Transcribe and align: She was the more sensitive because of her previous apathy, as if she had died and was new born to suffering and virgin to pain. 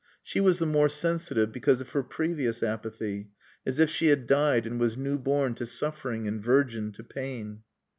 She 0.23 0.39
was 0.39 0.57
the 0.57 0.65
more 0.65 0.89
sensitive 0.89 1.51
because 1.51 1.79
of 1.79 1.89
her 1.91 2.01
previous 2.01 2.63
apathy, 2.63 3.29
as 3.67 3.77
if 3.77 3.91
she 3.91 4.07
had 4.07 4.25
died 4.25 4.65
and 4.65 4.79
was 4.79 4.97
new 4.97 5.19
born 5.19 5.53
to 5.53 5.65
suffering 5.67 6.27
and 6.27 6.43
virgin 6.43 6.91
to 6.93 7.03
pain. 7.03 7.61